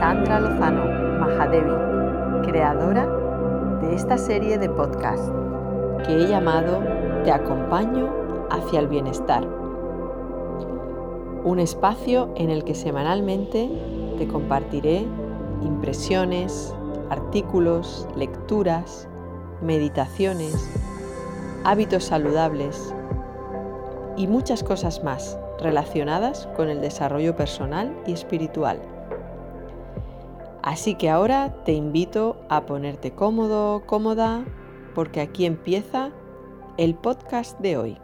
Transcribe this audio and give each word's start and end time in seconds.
Sandra 0.00 0.40
Lozano 0.40 0.86
Mahadevi, 1.20 2.46
creadora 2.46 3.06
de 3.82 3.94
esta 3.94 4.16
serie 4.16 4.56
de 4.56 4.70
podcast 4.70 5.28
que 6.06 6.14
he 6.14 6.26
llamado 6.26 6.82
Te 7.22 7.30
acompaño 7.30 8.08
hacia 8.50 8.80
el 8.80 8.88
bienestar. 8.88 9.46
Un 11.44 11.58
espacio 11.58 12.32
en 12.36 12.48
el 12.48 12.64
que 12.64 12.74
semanalmente 12.74 13.68
te 14.16 14.26
compartiré 14.26 15.04
impresiones, 15.60 16.74
artículos, 17.10 18.08
lecturas, 18.16 19.06
meditaciones, 19.60 20.66
hábitos 21.64 22.04
saludables 22.04 22.94
y 24.16 24.28
muchas 24.28 24.64
cosas 24.64 25.04
más 25.04 25.38
relacionadas 25.60 26.48
con 26.56 26.70
el 26.70 26.80
desarrollo 26.80 27.36
personal 27.36 27.94
y 28.06 28.14
espiritual. 28.14 28.80
Así 30.62 30.94
que 30.94 31.08
ahora 31.08 31.54
te 31.64 31.72
invito 31.72 32.36
a 32.48 32.66
ponerte 32.66 33.12
cómodo, 33.12 33.82
cómoda, 33.86 34.44
porque 34.94 35.20
aquí 35.20 35.46
empieza 35.46 36.10
el 36.76 36.94
podcast 36.94 37.58
de 37.60 37.76
hoy. 37.76 37.98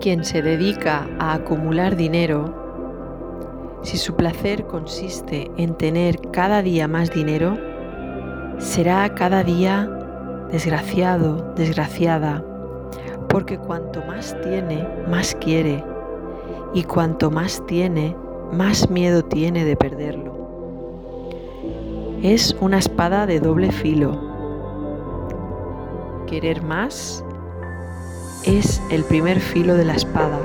Quien 0.00 0.24
se 0.24 0.42
dedica 0.42 1.08
a 1.18 1.34
acumular 1.34 1.96
dinero, 1.96 2.52
si 3.82 3.96
su 3.96 4.16
placer 4.16 4.66
consiste 4.66 5.50
en 5.56 5.76
tener 5.76 6.20
cada 6.32 6.60
día 6.60 6.88
más 6.88 7.10
dinero, 7.10 7.56
será 8.58 9.14
cada 9.14 9.44
día 9.44 9.86
desgraciado, 10.50 11.54
desgraciada, 11.54 12.44
porque 13.32 13.56
cuanto 13.56 14.02
más 14.02 14.36
tiene, 14.42 14.86
más 15.08 15.34
quiere, 15.40 15.82
y 16.74 16.84
cuanto 16.84 17.30
más 17.30 17.64
tiene, 17.66 18.14
más 18.52 18.90
miedo 18.90 19.24
tiene 19.24 19.64
de 19.64 19.74
perderlo. 19.74 20.32
Es 22.22 22.54
una 22.60 22.78
espada 22.78 23.26
de 23.26 23.40
doble 23.40 23.72
filo. 23.72 24.20
Querer 26.26 26.62
más 26.62 27.24
es 28.44 28.82
el 28.90 29.02
primer 29.04 29.40
filo 29.40 29.76
de 29.76 29.86
la 29.86 29.94
espada. 29.94 30.38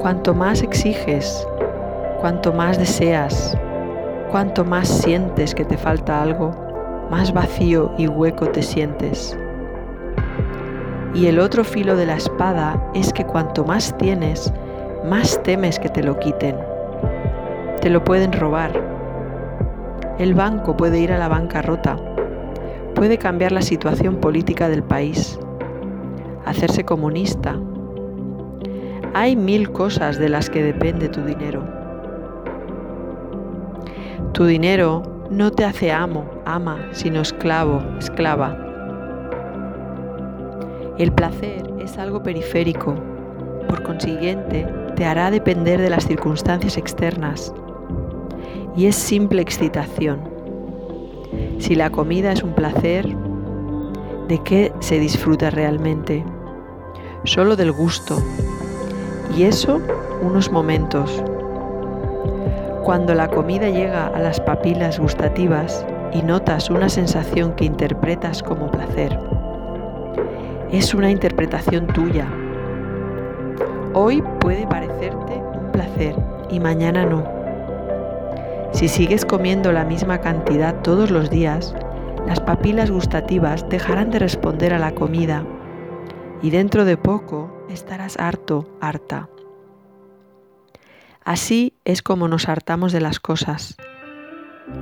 Cuanto 0.00 0.34
más 0.34 0.62
exiges, 0.62 1.46
cuanto 2.20 2.52
más 2.52 2.76
deseas, 2.76 3.56
cuanto 4.32 4.64
más 4.64 4.88
sientes 4.88 5.54
que 5.54 5.64
te 5.64 5.78
falta 5.78 6.22
algo, 6.22 6.50
más 7.08 7.32
vacío 7.32 7.92
y 7.98 8.08
hueco 8.08 8.48
te 8.48 8.62
sientes. 8.62 9.38
Y 11.12 11.26
el 11.26 11.40
otro 11.40 11.64
filo 11.64 11.96
de 11.96 12.06
la 12.06 12.16
espada 12.16 12.80
es 12.94 13.12
que 13.12 13.24
cuanto 13.24 13.64
más 13.64 13.96
tienes, 13.98 14.52
más 15.04 15.42
temes 15.42 15.78
que 15.80 15.88
te 15.88 16.04
lo 16.04 16.18
quiten. 16.18 16.56
Te 17.80 17.90
lo 17.90 18.04
pueden 18.04 18.32
robar. 18.32 18.70
El 20.18 20.34
banco 20.34 20.76
puede 20.76 21.00
ir 21.00 21.12
a 21.12 21.18
la 21.18 21.26
bancarrota. 21.26 21.96
Puede 22.94 23.18
cambiar 23.18 23.50
la 23.50 23.62
situación 23.62 24.16
política 24.16 24.68
del 24.68 24.84
país. 24.84 25.38
Hacerse 26.46 26.84
comunista. 26.84 27.58
Hay 29.12 29.34
mil 29.34 29.72
cosas 29.72 30.16
de 30.18 30.28
las 30.28 30.48
que 30.48 30.62
depende 30.62 31.08
tu 31.08 31.24
dinero. 31.24 31.64
Tu 34.32 34.44
dinero 34.44 35.02
no 35.28 35.50
te 35.50 35.64
hace 35.64 35.90
amo, 35.90 36.24
ama, 36.44 36.78
sino 36.92 37.20
esclavo, 37.20 37.82
esclava. 37.98 38.69
El 41.00 41.12
placer 41.12 41.62
es 41.78 41.96
algo 41.96 42.22
periférico, 42.22 42.94
por 43.66 43.82
consiguiente, 43.84 44.68
te 44.96 45.06
hará 45.06 45.30
depender 45.30 45.80
de 45.80 45.88
las 45.88 46.06
circunstancias 46.06 46.76
externas 46.76 47.54
y 48.76 48.84
es 48.84 48.96
simple 48.96 49.40
excitación. 49.40 50.20
Si 51.58 51.74
la 51.74 51.88
comida 51.88 52.32
es 52.32 52.42
un 52.42 52.52
placer, 52.52 53.08
¿de 54.28 54.42
qué 54.44 54.74
se 54.80 54.98
disfruta 54.98 55.48
realmente? 55.48 56.22
Solo 57.24 57.56
del 57.56 57.72
gusto. 57.72 58.22
Y 59.34 59.44
eso 59.44 59.80
unos 60.20 60.52
momentos. 60.52 61.24
Cuando 62.84 63.14
la 63.14 63.28
comida 63.28 63.70
llega 63.70 64.08
a 64.08 64.20
las 64.20 64.38
papilas 64.38 64.98
gustativas 64.98 65.86
y 66.12 66.20
notas 66.20 66.68
una 66.68 66.90
sensación 66.90 67.54
que 67.54 67.64
interpretas 67.64 68.42
como 68.42 68.70
placer, 68.70 69.18
es 70.72 70.94
una 70.94 71.10
interpretación 71.10 71.88
tuya. 71.88 72.28
Hoy 73.92 74.22
puede 74.38 74.66
parecerte 74.66 75.34
un 75.34 75.72
placer 75.72 76.14
y 76.48 76.60
mañana 76.60 77.04
no. 77.04 77.24
Si 78.72 78.86
sigues 78.86 79.24
comiendo 79.24 79.72
la 79.72 79.84
misma 79.84 80.20
cantidad 80.20 80.80
todos 80.82 81.10
los 81.10 81.28
días, 81.28 81.74
las 82.26 82.38
papilas 82.38 82.90
gustativas 82.90 83.68
dejarán 83.68 84.10
de 84.10 84.20
responder 84.20 84.72
a 84.72 84.78
la 84.78 84.92
comida 84.92 85.44
y 86.40 86.50
dentro 86.50 86.84
de 86.84 86.96
poco 86.96 87.50
estarás 87.68 88.16
harto, 88.18 88.68
harta. 88.80 89.28
Así 91.24 91.74
es 91.84 92.00
como 92.00 92.28
nos 92.28 92.48
hartamos 92.48 92.92
de 92.92 93.00
las 93.00 93.18
cosas. 93.18 93.76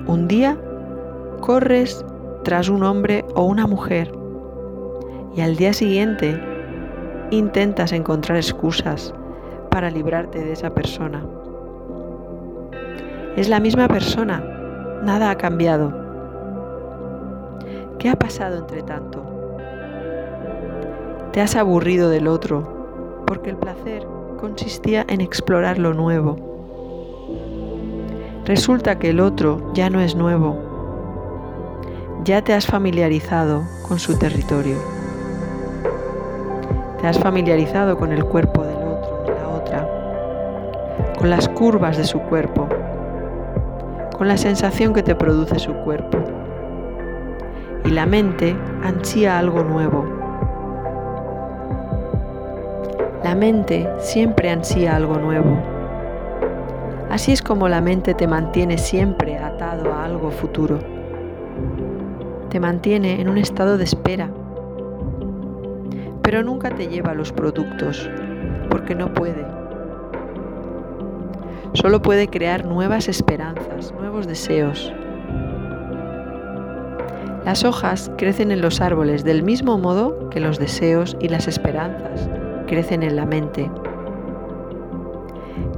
Un 0.06 0.28
día 0.28 0.60
corres 1.40 2.04
tras 2.44 2.68
un 2.68 2.82
hombre 2.82 3.24
o 3.34 3.44
una 3.44 3.66
mujer 3.66 4.12
y 5.34 5.40
al 5.40 5.56
día 5.56 5.72
siguiente 5.72 6.40
intentas 7.30 7.92
encontrar 7.92 8.38
excusas 8.38 9.14
para 9.70 9.90
librarte 9.90 10.44
de 10.44 10.52
esa 10.52 10.70
persona. 10.70 11.24
Es 13.36 13.48
la 13.48 13.60
misma 13.60 13.88
persona, 13.88 14.42
nada 15.04 15.30
ha 15.30 15.36
cambiado. 15.36 15.94
¿Qué 17.98 18.08
ha 18.08 18.16
pasado 18.16 18.58
entre 18.58 18.82
tanto? 18.82 19.24
Te 21.32 21.40
has 21.40 21.56
aburrido 21.56 22.10
del 22.10 22.26
otro 22.26 23.22
porque 23.26 23.50
el 23.50 23.56
placer 23.56 24.06
consistía 24.40 25.04
en 25.08 25.20
explorar 25.20 25.78
lo 25.78 25.94
nuevo. 25.94 26.36
Resulta 28.44 28.98
que 28.98 29.10
el 29.10 29.20
otro 29.20 29.72
ya 29.74 29.90
no 29.90 30.00
es 30.00 30.16
nuevo. 30.16 30.56
Ya 32.24 32.42
te 32.42 32.54
has 32.54 32.66
familiarizado 32.66 33.64
con 33.86 33.98
su 33.98 34.18
territorio. 34.18 34.97
Te 37.00 37.06
has 37.06 37.18
familiarizado 37.20 37.96
con 37.96 38.12
el 38.12 38.24
cuerpo 38.24 38.64
del 38.64 38.76
otro, 38.76 39.22
de 39.24 39.40
la 39.40 39.48
otra, 39.48 39.88
con 41.16 41.30
las 41.30 41.48
curvas 41.48 41.96
de 41.96 42.02
su 42.02 42.18
cuerpo, 42.22 42.68
con 44.16 44.26
la 44.26 44.36
sensación 44.36 44.92
que 44.92 45.04
te 45.04 45.14
produce 45.14 45.60
su 45.60 45.72
cuerpo. 45.74 46.18
Y 47.84 47.90
la 47.90 48.04
mente 48.04 48.56
ansía 48.82 49.38
algo 49.38 49.62
nuevo. 49.62 50.04
La 53.22 53.36
mente 53.36 53.88
siempre 53.98 54.50
ansía 54.50 54.96
algo 54.96 55.18
nuevo. 55.18 55.56
Así 57.10 57.30
es 57.30 57.42
como 57.42 57.68
la 57.68 57.80
mente 57.80 58.14
te 58.14 58.26
mantiene 58.26 58.76
siempre 58.76 59.38
atado 59.38 59.94
a 59.94 60.04
algo 60.04 60.32
futuro. 60.32 60.80
Te 62.48 62.58
mantiene 62.58 63.20
en 63.20 63.28
un 63.28 63.38
estado 63.38 63.78
de 63.78 63.84
espera 63.84 64.30
pero 66.28 66.42
nunca 66.42 66.68
te 66.68 66.88
lleva 66.88 67.14
los 67.14 67.32
productos, 67.32 68.06
porque 68.68 68.94
no 68.94 69.14
puede. 69.14 69.46
Solo 71.72 72.02
puede 72.02 72.28
crear 72.28 72.66
nuevas 72.66 73.08
esperanzas, 73.08 73.94
nuevos 73.94 74.26
deseos. 74.26 74.92
Las 77.46 77.64
hojas 77.64 78.10
crecen 78.18 78.50
en 78.50 78.60
los 78.60 78.82
árboles 78.82 79.24
del 79.24 79.42
mismo 79.42 79.78
modo 79.78 80.28
que 80.28 80.38
los 80.38 80.58
deseos 80.58 81.16
y 81.18 81.30
las 81.30 81.48
esperanzas 81.48 82.28
crecen 82.66 83.02
en 83.02 83.16
la 83.16 83.24
mente. 83.24 83.70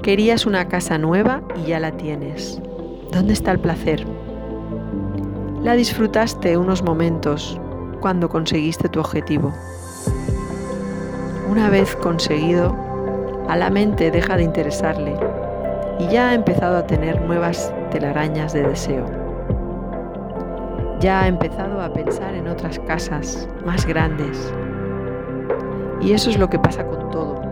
Querías 0.03 0.47
una 0.47 0.67
casa 0.67 0.99
nueva 0.99 1.43
y 1.63 1.69
ya 1.69 1.79
la 1.79 1.93
tienes. 1.93 2.61
¿Dónde 3.13 3.35
está 3.35 3.53
el 3.53 3.61
placer? 3.61 4.05
La 5.63 5.75
disfrutaste 5.75 6.57
unos 6.57 6.83
momentos 6.83 7.57
cuando 8.01 8.29
conseguiste 8.29 8.89
tu 8.89 8.99
objetivo. 8.99 9.55
Una 11.51 11.69
vez 11.69 11.97
conseguido, 11.97 12.77
a 13.49 13.57
la 13.57 13.71
mente 13.71 14.13
deja 14.13 14.37
de 14.37 14.45
interesarle 14.45 15.17
y 15.99 16.07
ya 16.07 16.31
ha 16.31 16.35
empezado 16.35 16.77
a 16.77 16.87
tener 16.87 17.21
nuevas 17.23 17.75
telarañas 17.91 18.53
de 18.53 18.63
deseo. 18.63 19.05
Ya 21.01 21.23
ha 21.23 21.27
empezado 21.27 21.81
a 21.81 21.93
pensar 21.93 22.37
en 22.37 22.47
otras 22.47 22.79
casas 22.79 23.49
más 23.67 23.85
grandes. 23.85 24.55
Y 26.01 26.13
eso 26.13 26.31
es 26.31 26.39
lo 26.39 26.49
que 26.49 26.61
pasa 26.61 26.87
con 26.87 27.11
todo. 27.11 27.43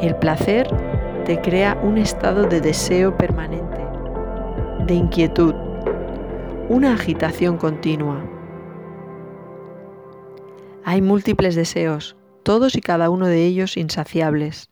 El 0.00 0.14
placer 0.14 0.68
te 1.24 1.40
crea 1.40 1.76
un 1.82 1.98
estado 1.98 2.44
de 2.44 2.60
deseo 2.60 3.16
permanente, 3.16 3.84
de 4.86 4.94
inquietud, 4.94 5.56
una 6.68 6.92
agitación 6.92 7.56
continua 7.56 8.37
Hay 10.90 11.02
múltiples 11.02 11.54
deseos, 11.54 12.16
todos 12.44 12.74
y 12.74 12.80
cada 12.80 13.10
uno 13.10 13.26
de 13.26 13.44
ellos 13.44 13.76
insaciables, 13.76 14.70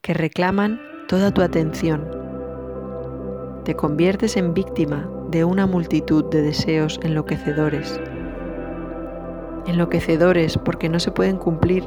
que 0.00 0.14
reclaman 0.14 0.80
toda 1.08 1.30
tu 1.30 1.42
atención. 1.42 2.08
Te 3.62 3.76
conviertes 3.76 4.38
en 4.38 4.54
víctima 4.54 5.10
de 5.28 5.44
una 5.44 5.66
multitud 5.66 6.24
de 6.30 6.40
deseos 6.40 6.98
enloquecedores. 7.02 8.00
Enloquecedores 9.66 10.56
porque 10.56 10.88
no 10.88 10.98
se 10.98 11.10
pueden 11.10 11.36
cumplir, 11.36 11.84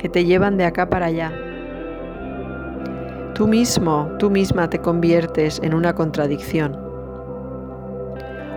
que 0.00 0.08
te 0.08 0.24
llevan 0.24 0.56
de 0.56 0.64
acá 0.64 0.90
para 0.90 1.06
allá. 1.06 1.32
Tú 3.36 3.46
mismo, 3.46 4.10
tú 4.18 4.28
misma 4.28 4.68
te 4.68 4.80
conviertes 4.80 5.60
en 5.62 5.72
una 5.72 5.94
contradicción. 5.94 6.76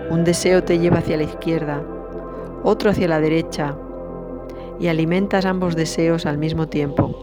Un 0.10 0.24
deseo 0.24 0.64
te 0.64 0.80
lleva 0.80 0.98
hacia 0.98 1.18
la 1.18 1.26
izquierda, 1.26 1.84
otro 2.64 2.90
hacia 2.90 3.08
la 3.08 3.20
derecha, 3.20 3.78
y 4.80 4.88
alimentas 4.88 5.46
ambos 5.46 5.76
deseos 5.76 6.26
al 6.26 6.38
mismo 6.38 6.68
tiempo. 6.68 7.16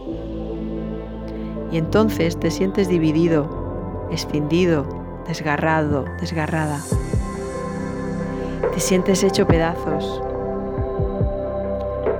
Y 1.71 1.77
entonces 1.77 2.39
te 2.39 2.51
sientes 2.51 2.87
dividido, 2.87 4.07
escindido, 4.11 4.85
desgarrado, 5.27 6.05
desgarrada. 6.19 6.79
Te 8.73 8.79
sientes 8.79 9.23
hecho 9.23 9.47
pedazos. 9.47 10.21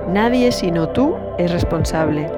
Nadie 0.08 0.52
sino 0.52 0.88
tú 0.88 1.14
es 1.38 1.52
responsable. 1.52 2.30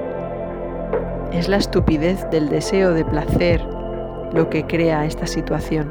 Es 1.33 1.47
la 1.47 1.57
estupidez 1.57 2.29
del 2.29 2.49
deseo 2.49 2.93
de 2.93 3.05
placer 3.05 3.61
lo 4.33 4.49
que 4.49 4.65
crea 4.65 5.05
esta 5.05 5.25
situación. 5.25 5.89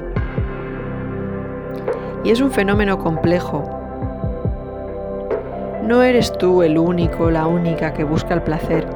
Y 2.22 2.30
es 2.30 2.40
un 2.40 2.50
fenómeno 2.50 2.98
complejo 2.98 3.79
no 5.90 6.04
eres 6.04 6.32
tú 6.38 6.62
el 6.62 6.78
único, 6.78 7.32
la 7.32 7.48
única 7.48 7.92
que 7.92 8.04
busca 8.04 8.32
el 8.32 8.42
placer. 8.42 8.86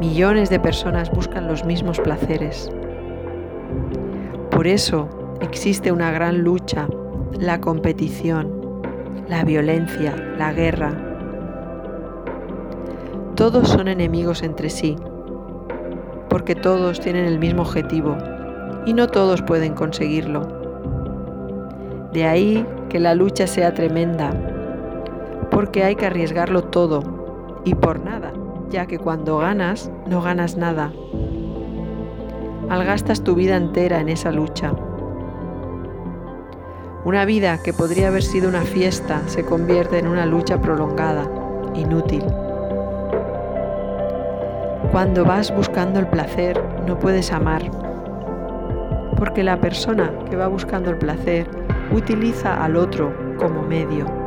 Millones 0.00 0.50
de 0.50 0.60
personas 0.60 1.10
buscan 1.10 1.48
los 1.48 1.64
mismos 1.64 1.98
placeres. 1.98 2.70
Por 4.50 4.66
eso 4.66 5.08
existe 5.40 5.90
una 5.90 6.10
gran 6.10 6.42
lucha, 6.42 6.88
la 7.40 7.58
competición, 7.62 8.52
la 9.30 9.44
violencia, 9.44 10.14
la 10.36 10.52
guerra. 10.52 10.92
Todos 13.34 13.70
son 13.70 13.88
enemigos 13.88 14.42
entre 14.42 14.68
sí, 14.68 14.94
porque 16.28 16.54
todos 16.54 17.00
tienen 17.00 17.24
el 17.24 17.38
mismo 17.38 17.62
objetivo 17.62 18.18
y 18.84 18.92
no 18.92 19.06
todos 19.06 19.40
pueden 19.40 19.72
conseguirlo. 19.72 20.42
De 22.12 22.26
ahí 22.26 22.66
que 22.90 23.00
la 23.00 23.14
lucha 23.14 23.46
sea 23.46 23.72
tremenda 23.72 24.51
porque 25.52 25.84
hay 25.84 25.96
que 25.96 26.06
arriesgarlo 26.06 26.64
todo 26.64 27.02
y 27.64 27.74
por 27.74 28.00
nada, 28.00 28.32
ya 28.70 28.86
que 28.86 28.98
cuando 28.98 29.38
ganas 29.38 29.90
no 30.06 30.22
ganas 30.22 30.56
nada. 30.56 30.90
Malgastas 32.68 33.22
tu 33.22 33.34
vida 33.34 33.56
entera 33.56 34.00
en 34.00 34.08
esa 34.08 34.32
lucha. 34.32 34.72
Una 37.04 37.24
vida 37.26 37.58
que 37.62 37.72
podría 37.72 38.08
haber 38.08 38.22
sido 38.22 38.48
una 38.48 38.62
fiesta 38.62 39.20
se 39.26 39.44
convierte 39.44 39.98
en 39.98 40.08
una 40.08 40.24
lucha 40.24 40.60
prolongada, 40.60 41.28
inútil. 41.74 42.24
Cuando 44.90 45.24
vas 45.24 45.54
buscando 45.54 46.00
el 46.00 46.06
placer 46.06 46.62
no 46.86 46.98
puedes 46.98 47.30
amar, 47.30 47.70
porque 49.18 49.42
la 49.42 49.60
persona 49.60 50.12
que 50.30 50.36
va 50.36 50.48
buscando 50.48 50.90
el 50.90 50.96
placer 50.96 51.46
utiliza 51.94 52.64
al 52.64 52.76
otro 52.76 53.12
como 53.38 53.62
medio 53.62 54.21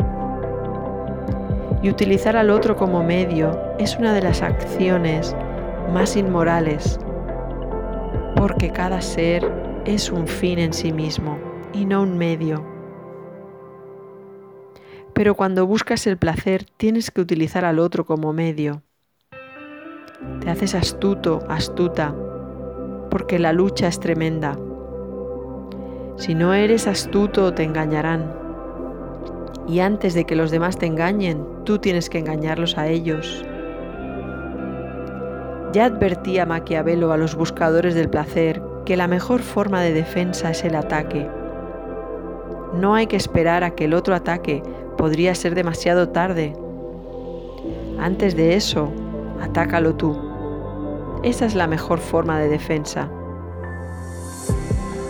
y 1.85 1.89
utilizar 1.91 2.35
al 2.35 2.49
otro 2.49 2.75
como 2.75 3.03
medio 3.03 3.61
es 3.77 3.95
una 3.97 4.11
de 4.11 4.23
las 4.23 4.41
acciones 4.41 5.35
más 5.93 6.15
inmorales, 6.17 6.99
porque 8.35 8.71
cada 8.71 9.01
ser 9.01 9.47
es 9.85 10.09
un 10.09 10.27
fin 10.27 10.57
en 10.57 10.73
sí 10.73 10.91
mismo 10.91 11.37
y 11.73 11.85
no 11.85 12.01
un 12.01 12.17
medio. 12.17 12.65
Pero 15.13 15.35
cuando 15.35 15.67
buscas 15.67 16.07
el 16.07 16.17
placer 16.17 16.65
tienes 16.75 17.11
que 17.11 17.21
utilizar 17.21 17.65
al 17.65 17.77
otro 17.77 18.03
como 18.03 18.33
medio. 18.33 18.81
Te 20.39 20.49
haces 20.49 20.73
astuto, 20.73 21.43
astuta, 21.49 22.15
porque 23.11 23.37
la 23.37 23.53
lucha 23.53 23.87
es 23.87 23.99
tremenda. 23.99 24.57
Si 26.17 26.33
no 26.33 26.55
eres 26.55 26.87
astuto 26.87 27.53
te 27.53 27.61
engañarán 27.61 28.44
y 29.67 29.79
antes 29.79 30.13
de 30.13 30.25
que 30.25 30.35
los 30.35 30.51
demás 30.51 30.77
te 30.77 30.85
engañen, 30.85 31.45
tú 31.63 31.79
tienes 31.79 32.09
que 32.09 32.19
engañarlos 32.19 32.77
a 32.77 32.87
ellos. 32.87 33.43
Ya 35.73 35.85
advertía 35.85 36.45
Maquiavelo 36.45 37.11
a 37.11 37.17
los 37.17 37.35
buscadores 37.35 37.95
del 37.95 38.09
placer 38.09 38.61
que 38.85 38.95
la 38.95 39.07
mejor 39.07 39.41
forma 39.41 39.81
de 39.81 39.93
defensa 39.93 40.51
es 40.51 40.63
el 40.63 40.75
ataque. 40.75 41.27
No 42.73 42.93
hay 42.95 43.07
que 43.07 43.17
esperar 43.17 43.63
a 43.63 43.71
que 43.71 43.85
el 43.85 43.93
otro 43.93 44.15
ataque, 44.15 44.61
podría 44.97 45.35
ser 45.35 45.55
demasiado 45.55 46.09
tarde. 46.09 46.53
Antes 47.99 48.35
de 48.35 48.55
eso, 48.55 48.91
atácalo 49.41 49.95
tú. 49.95 50.15
Esa 51.23 51.45
es 51.45 51.55
la 51.55 51.67
mejor 51.67 51.99
forma 51.99 52.39
de 52.39 52.49
defensa. 52.49 53.09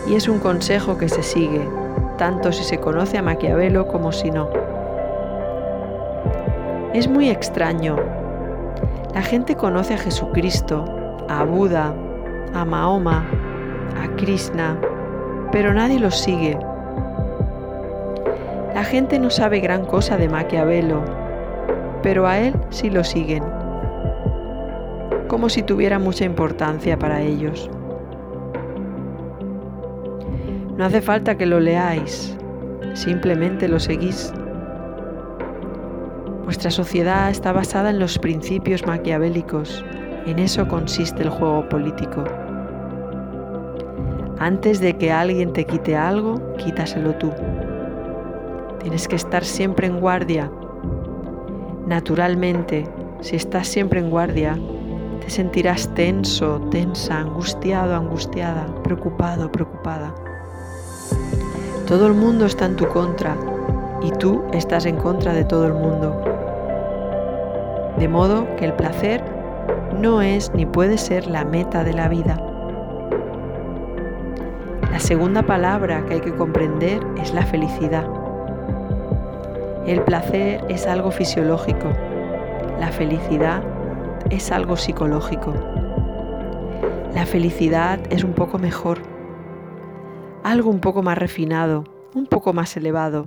Y 0.08 0.14
es 0.14 0.28
un 0.28 0.38
consejo 0.38 0.96
que 0.96 1.08
se 1.08 1.22
sigue, 1.22 1.68
tanto 2.16 2.52
si 2.52 2.64
se 2.64 2.78
conoce 2.78 3.18
a 3.18 3.22
Maquiavelo 3.22 3.86
como 3.86 4.12
si 4.12 4.30
no. 4.30 4.48
Es 6.92 7.08
muy 7.08 7.30
extraño. 7.30 7.96
La 9.14 9.22
gente 9.22 9.54
conoce 9.54 9.94
a 9.94 9.98
Jesucristo, 9.98 10.84
a 11.28 11.44
Buda, 11.44 11.94
a 12.54 12.64
Mahoma, 12.64 13.26
a 14.02 14.16
Krishna, 14.16 14.78
pero 15.52 15.74
nadie 15.74 15.98
los 15.98 16.18
sigue. 16.18 16.58
La 18.74 18.84
gente 18.84 19.18
no 19.18 19.30
sabe 19.30 19.60
gran 19.60 19.84
cosa 19.84 20.16
de 20.16 20.28
Maquiavelo, 20.28 21.02
pero 22.02 22.26
a 22.26 22.38
él 22.38 22.54
sí 22.70 22.90
lo 22.90 23.04
siguen, 23.04 23.42
como 25.28 25.48
si 25.48 25.62
tuviera 25.62 25.98
mucha 25.98 26.24
importancia 26.24 26.98
para 26.98 27.20
ellos. 27.20 27.70
No 30.76 30.84
hace 30.84 31.00
falta 31.00 31.38
que 31.38 31.46
lo 31.46 31.58
leáis, 31.58 32.36
simplemente 32.92 33.66
lo 33.66 33.80
seguís. 33.80 34.30
Vuestra 36.44 36.70
sociedad 36.70 37.30
está 37.30 37.50
basada 37.52 37.88
en 37.88 37.98
los 37.98 38.18
principios 38.18 38.86
maquiavélicos, 38.86 39.82
en 40.26 40.38
eso 40.38 40.68
consiste 40.68 41.22
el 41.22 41.30
juego 41.30 41.66
político. 41.70 42.24
Antes 44.38 44.80
de 44.80 44.98
que 44.98 45.10
alguien 45.10 45.54
te 45.54 45.64
quite 45.64 45.96
algo, 45.96 46.54
quítaselo 46.58 47.14
tú. 47.14 47.32
Tienes 48.80 49.08
que 49.08 49.16
estar 49.16 49.44
siempre 49.44 49.86
en 49.86 49.98
guardia. 49.98 50.52
Naturalmente, 51.86 52.84
si 53.22 53.36
estás 53.36 53.66
siempre 53.66 54.00
en 54.00 54.10
guardia, 54.10 54.58
te 55.20 55.30
sentirás 55.30 55.92
tenso, 55.94 56.60
tensa, 56.70 57.18
angustiado, 57.18 57.96
angustiada, 57.96 58.66
preocupado, 58.82 59.50
preocupada. 59.50 60.14
Todo 61.86 62.08
el 62.08 62.14
mundo 62.14 62.46
está 62.46 62.66
en 62.66 62.74
tu 62.74 62.88
contra 62.88 63.36
y 64.02 64.10
tú 64.10 64.42
estás 64.52 64.86
en 64.86 64.96
contra 64.96 65.32
de 65.32 65.44
todo 65.44 65.66
el 65.66 65.72
mundo. 65.72 66.20
De 67.96 68.08
modo 68.08 68.44
que 68.56 68.64
el 68.64 68.72
placer 68.72 69.22
no 69.96 70.20
es 70.20 70.52
ni 70.52 70.66
puede 70.66 70.98
ser 70.98 71.28
la 71.28 71.44
meta 71.44 71.84
de 71.84 71.92
la 71.92 72.08
vida. 72.08 72.42
La 74.90 74.98
segunda 74.98 75.44
palabra 75.44 76.04
que 76.06 76.14
hay 76.14 76.20
que 76.20 76.34
comprender 76.34 77.00
es 77.22 77.32
la 77.32 77.46
felicidad. 77.46 78.04
El 79.86 80.02
placer 80.02 80.64
es 80.68 80.88
algo 80.88 81.12
fisiológico, 81.12 81.92
la 82.80 82.88
felicidad 82.88 83.62
es 84.30 84.50
algo 84.50 84.76
psicológico. 84.76 85.54
La 87.14 87.26
felicidad 87.26 88.00
es 88.10 88.24
un 88.24 88.32
poco 88.32 88.58
mejor 88.58 89.15
algo 90.46 90.70
un 90.70 90.78
poco 90.78 91.02
más 91.02 91.18
refinado, 91.18 91.82
un 92.14 92.26
poco 92.26 92.52
más 92.52 92.76
elevado, 92.76 93.26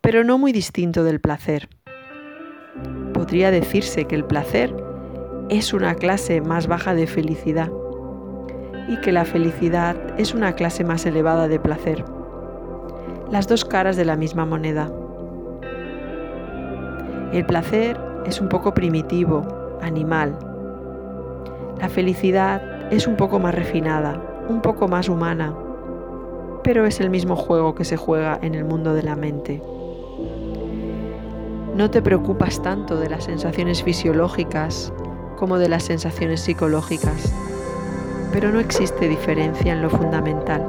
pero 0.00 0.24
no 0.24 0.38
muy 0.38 0.52
distinto 0.52 1.04
del 1.04 1.20
placer. 1.20 1.68
Podría 3.12 3.50
decirse 3.50 4.06
que 4.06 4.14
el 4.14 4.24
placer 4.24 4.74
es 5.50 5.74
una 5.74 5.96
clase 5.96 6.40
más 6.40 6.66
baja 6.66 6.94
de 6.94 7.06
felicidad 7.06 7.70
y 8.88 8.96
que 9.02 9.12
la 9.12 9.26
felicidad 9.26 9.98
es 10.18 10.32
una 10.32 10.54
clase 10.54 10.82
más 10.82 11.04
elevada 11.04 11.46
de 11.46 11.60
placer. 11.60 12.06
Las 13.30 13.46
dos 13.46 13.66
caras 13.66 13.96
de 13.98 14.06
la 14.06 14.16
misma 14.16 14.46
moneda. 14.46 14.90
El 17.34 17.44
placer 17.44 18.00
es 18.24 18.40
un 18.40 18.48
poco 18.48 18.72
primitivo, 18.72 19.78
animal. 19.82 20.38
La 21.78 21.90
felicidad 21.90 22.90
es 22.90 23.06
un 23.06 23.16
poco 23.16 23.38
más 23.38 23.54
refinada, 23.54 24.29
un 24.50 24.60
poco 24.60 24.88
más 24.88 25.08
humana, 25.08 25.54
pero 26.64 26.84
es 26.84 27.00
el 27.00 27.08
mismo 27.08 27.36
juego 27.36 27.74
que 27.74 27.84
se 27.84 27.96
juega 27.96 28.38
en 28.42 28.54
el 28.54 28.64
mundo 28.64 28.94
de 28.94 29.02
la 29.04 29.14
mente. 29.14 29.62
No 31.76 31.88
te 31.90 32.02
preocupas 32.02 32.60
tanto 32.60 32.98
de 32.98 33.08
las 33.08 33.24
sensaciones 33.24 33.82
fisiológicas 33.82 34.92
como 35.36 35.56
de 35.56 35.68
las 35.68 35.84
sensaciones 35.84 36.40
psicológicas, 36.40 37.32
pero 38.32 38.50
no 38.50 38.58
existe 38.58 39.08
diferencia 39.08 39.72
en 39.72 39.82
lo 39.82 39.88
fundamental. 39.88 40.66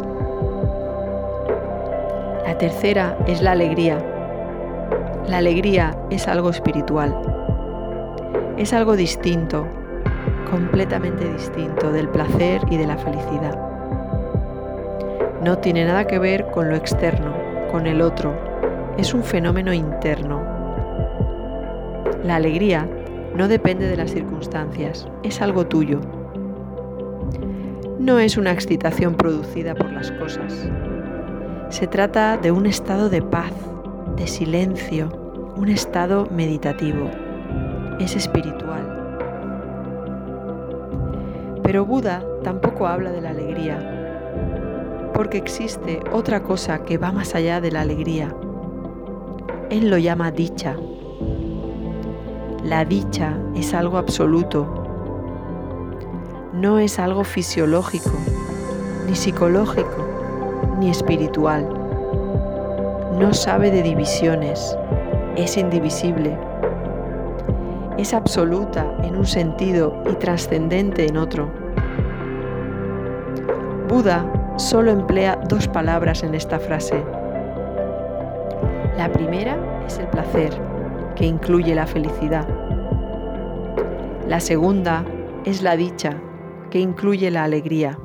La 2.46 2.58
tercera 2.58 3.18
es 3.28 3.42
la 3.42 3.54
alegría. 3.54 3.98
La 5.28 5.40
alegría 5.40 5.98
es 6.12 6.28
algo 6.28 6.52
espiritual. 6.52 7.16
Es 8.58 8.74
algo 8.74 8.96
distinto, 8.96 9.66
completamente 10.52 11.28
distinto 11.34 11.92
del 11.92 12.08
placer 12.10 12.62
y 12.70 12.78
de 12.78 12.86
la 12.86 12.98
felicidad. 12.98 13.71
No 15.44 15.58
tiene 15.58 15.86
nada 15.86 16.06
que 16.06 16.20
ver 16.20 16.46
con 16.52 16.70
lo 16.70 16.76
externo, 16.76 17.34
con 17.72 17.88
el 17.88 18.04
otro. 18.04 18.32
Es 19.00 19.16
un 19.16 19.24
fenómeno 19.24 19.74
interno. 19.74 20.44
La 22.24 22.36
alegría 22.36 22.88
no 23.36 23.48
depende 23.48 23.88
de 23.88 23.98
las 23.98 24.12
circunstancias, 24.12 25.08
es 25.24 25.42
algo 25.42 25.66
tuyo. 25.66 26.00
No 27.98 28.20
es 28.20 28.38
una 28.38 28.52
excitación 28.52 29.16
producida 29.16 29.74
por 29.74 29.92
las 29.92 30.12
cosas. 30.12 30.70
Se 31.70 31.88
trata 31.88 32.38
de 32.38 32.52
un 32.52 32.68
estado 32.68 33.10
de 33.10 33.24
paz, 33.24 33.54
de 34.18 34.28
silencio, 34.28 35.10
un 35.56 35.70
estado 35.70 36.28
meditativo. 36.30 37.10
Es 38.00 38.16
espiritual. 38.16 39.18
Pero 41.64 41.84
Buda 41.84 42.24
tampoco 42.44 42.86
habla 42.86 43.12
de 43.12 43.22
la 43.22 43.32
alegría, 43.32 44.01
porque 45.14 45.38
existe 45.38 46.02
otra 46.12 46.42
cosa 46.44 46.84
que 46.84 46.98
va 46.98 47.12
más 47.12 47.36
allá 47.36 47.62
de 47.62 47.72
la 47.72 47.82
alegría. 47.82 48.36
Él 49.70 49.90
lo 49.90 49.98
llama 49.98 50.32
dicha. 50.32 50.76
La 52.64 52.86
dicha 52.86 53.38
es 53.56 53.74
algo 53.74 53.98
absoluto, 53.98 54.82
no 56.54 56.78
es 56.80 57.00
algo 57.00 57.24
fisiológico, 57.24 58.12
ni 59.08 59.16
psicológico, 59.16 60.08
ni 60.80 60.90
espiritual. 60.90 61.68
No 63.18 63.34
sabe 63.34 63.72
de 63.72 63.82
divisiones, 63.82 64.78
es 65.36 65.58
indivisible. 65.58 66.38
Es 67.98 68.14
absoluta 68.14 68.96
en 69.04 69.16
un 69.16 69.26
sentido 69.26 70.04
y 70.10 70.14
trascendente 70.16 71.08
en 71.08 71.18
otro. 71.18 71.52
Buda 73.88 74.41
solo 74.62 74.92
emplea 74.92 75.40
dos 75.48 75.68
palabras 75.68 76.24
en 76.24 76.36
esta 76.36 76.60
frase. 76.60 77.04
La 78.96 79.10
primera 79.12 79.58
es 79.88 79.98
el 79.98 80.08
placer, 80.08 80.54
que 81.16 81.26
incluye 81.26 81.74
la 81.74 81.88
felicidad. 81.88 82.48
La 84.28 84.40
segunda 84.40 85.04
es 85.46 85.64
la 85.64 85.76
dicha, 85.76 86.22
que 86.70 86.80
incluye 86.80 87.32
la 87.32 87.44
alegría. 87.44 87.98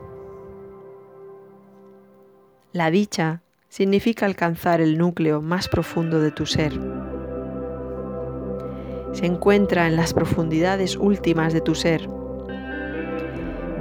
La 2.72 2.90
dicha 2.90 3.42
significa 3.68 4.26
alcanzar 4.26 4.80
el 4.80 4.96
núcleo 4.96 5.42
más 5.42 5.68
profundo 5.68 6.20
de 6.20 6.30
tu 6.30 6.46
ser. 6.46 6.72
Se 9.12 9.26
encuentra 9.26 9.86
en 9.86 9.96
las 9.96 10.14
profundidades 10.14 10.96
últimas 10.96 11.52
de 11.52 11.60
tu 11.60 11.74
ser, 11.74 12.08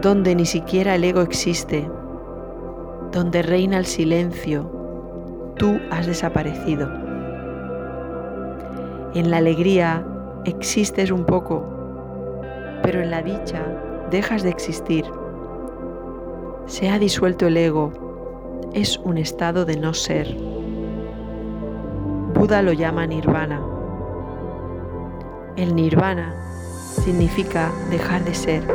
donde 0.02 0.36
ni 0.36 0.46
siquiera 0.46 0.96
el 0.96 1.04
ego 1.04 1.22
existe, 1.22 1.90
donde 3.16 3.42
reina 3.44 3.78
el 3.78 3.86
silencio, 3.86 4.70
tú 5.56 5.80
has 5.90 6.06
desaparecido. 6.06 6.92
En 9.14 9.32
la 9.32 9.38
alegría 9.38 10.06
existes 10.44 11.12
un 11.12 11.26
poco, 11.26 11.66
pero 12.84 13.02
en 13.02 13.12
la 13.12 13.22
dicha 13.22 13.64
dejas 14.12 14.44
de 14.44 14.50
existir. 14.50 15.06
Se 16.66 16.90
ha 16.90 17.00
disuelto 17.00 17.48
el 17.48 17.56
ego 17.56 17.94
es 18.74 18.98
un 18.98 19.18
estado 19.18 19.64
de 19.64 19.78
no 19.78 19.94
ser. 19.94 20.36
Buda 22.34 22.62
lo 22.62 22.74
llama 22.74 23.08
nirvana. 23.08 23.62
El 25.56 25.74
nirvana 25.74 26.36
significa 27.02 27.72
dejar 27.90 28.26
de 28.26 28.34
ser, 28.34 28.68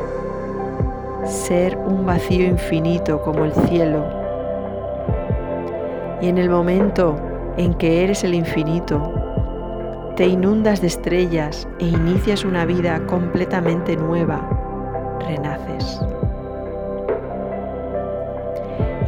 ser 1.27 1.77
un 1.77 2.07
vacío 2.07 2.47
infinito 2.47 3.21
como 3.21 3.45
el 3.45 3.53
cielo. 3.69 4.20
Y 6.21 6.29
en 6.29 6.39
el 6.39 6.51
momento 6.51 7.17
en 7.57 7.75
que 7.75 8.05
eres 8.05 8.25
el 8.25 8.35
infinito, 8.35 9.01
te 10.17 10.27
inundas 10.27 10.81
de 10.81 10.89
estrellas 10.89 11.67
e 11.79 11.87
inicias 11.87 12.45
una 12.45 12.67
vida 12.67 13.01
completamente 13.07 13.97
nueva, 13.97 14.47
renaces. 15.27 16.01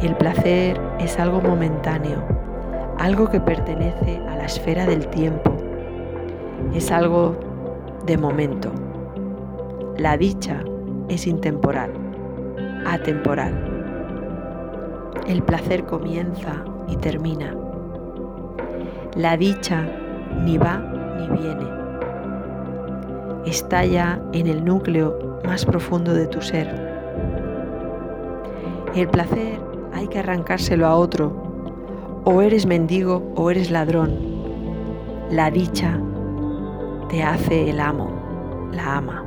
El 0.01 0.15
placer 0.15 0.81
es 0.99 1.19
algo 1.19 1.39
momentáneo, 1.39 2.17
algo 2.97 3.29
que 3.29 3.39
pertenece 3.39 4.17
a 4.27 4.35
la 4.37 4.45
esfera 4.45 4.85
del 4.85 5.07
tiempo, 5.07 5.55
es 6.73 6.91
algo 6.91 7.37
de 8.05 8.17
momento. 8.17 8.71
La 9.97 10.17
dicha 10.17 10.63
es 11.09 11.27
intemporal, 11.27 11.91
atemporal. 12.87 13.53
El 15.27 15.43
placer 15.43 15.85
comienza 15.85 16.65
termina. 16.97 17.55
La 19.15 19.37
dicha 19.37 19.85
ni 20.43 20.57
va 20.57 20.77
ni 21.17 21.27
viene. 21.37 21.67
Estalla 23.45 24.19
en 24.31 24.47
el 24.47 24.63
núcleo 24.63 25.39
más 25.45 25.65
profundo 25.65 26.13
de 26.13 26.27
tu 26.27 26.41
ser. 26.41 26.67
El 28.95 29.07
placer 29.07 29.59
hay 29.93 30.07
que 30.07 30.19
arrancárselo 30.19 30.87
a 30.87 30.95
otro. 30.95 31.31
O 32.25 32.41
eres 32.41 32.65
mendigo 32.65 33.33
o 33.35 33.51
eres 33.51 33.69
ladrón. 33.69 34.17
La 35.29 35.51
dicha 35.51 35.99
te 37.09 37.21
hace 37.21 37.69
el 37.69 37.79
amo, 37.79 38.09
la 38.71 38.97
ama. 38.97 39.25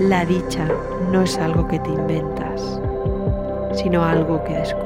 La 0.00 0.24
dicha 0.24 0.66
no 1.12 1.22
es 1.22 1.38
algo 1.38 1.68
que 1.68 1.78
te 1.78 1.88
inventas, 1.88 2.80
sino 3.72 4.04
algo 4.04 4.42
que 4.44 4.54
descubres. 4.54 4.83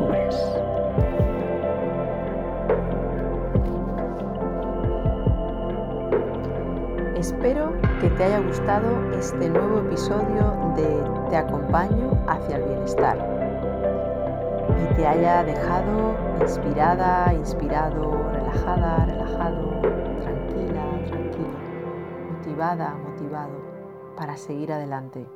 Espero 7.16 7.73
que 8.00 8.11
te 8.11 8.25
haya 8.25 8.40
gustado 8.40 9.12
este 9.12 9.49
nuevo 9.49 9.78
episodio 9.80 10.75
de 10.76 11.30
Te 11.30 11.37
acompaño 11.37 12.23
hacia 12.26 12.56
el 12.56 12.64
bienestar 12.64 13.16
y 14.78 14.94
te 14.94 15.06
haya 15.06 15.44
dejado 15.44 16.14
inspirada, 16.40 17.32
inspirado, 17.35 18.30
relajada, 18.32 19.06
relajado, 19.06 19.80
tranquila, 20.23 20.85
tranquilo, 21.06 21.58
motivada, 22.32 22.94
motivado 22.94 23.58
para 24.16 24.37
seguir 24.37 24.73
adelante. 24.73 25.26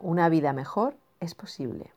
Una 0.00 0.28
vida 0.28 0.52
mejor 0.52 0.94
es 1.20 1.34
posible. 1.34 1.92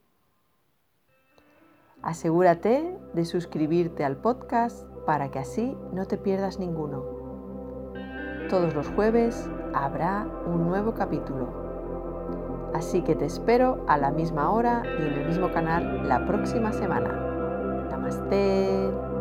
Asegúrate 2.03 2.99
de 3.13 3.23
suscribirte 3.23 4.03
al 4.03 4.17
podcast 4.17 4.85
para 5.05 5.31
que 5.31 5.39
así 5.39 5.77
no 5.93 6.05
te 6.05 6.17
pierdas 6.17 6.59
ninguno. 6.59 7.01
Todos 8.49 8.75
los 8.75 8.89
jueves 8.89 9.49
habrá 9.73 10.27
un 10.45 10.67
nuevo 10.67 10.93
capítulo. 10.93 12.71
Así 12.73 13.03
que 13.03 13.15
te 13.15 13.23
espero 13.23 13.85
a 13.87 13.97
la 13.97 14.11
misma 14.11 14.51
hora 14.51 14.83
y 14.85 15.01
en 15.01 15.13
el 15.13 15.27
mismo 15.27 15.53
canal 15.53 16.05
la 16.09 16.25
próxima 16.25 16.73
semana. 16.73 17.87
Namaste. 17.89 19.12